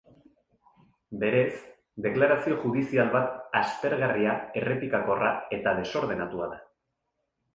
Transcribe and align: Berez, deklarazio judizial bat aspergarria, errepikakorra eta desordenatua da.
Berez, 1.23 1.57
deklarazio 2.05 2.55
judizial 2.63 3.11
bat 3.17 3.37
aspergarria, 3.61 4.33
errepikakorra 4.63 5.29
eta 5.59 5.75
desordenatua 5.81 6.49
da. 6.55 6.61